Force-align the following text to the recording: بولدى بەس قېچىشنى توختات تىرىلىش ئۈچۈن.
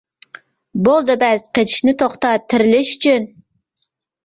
بولدى 0.87 1.17
بەس 1.25 1.43
قېچىشنى 1.59 1.95
توختات 2.05 2.49
تىرىلىش 2.55 2.93
ئۈچۈن. 2.97 3.31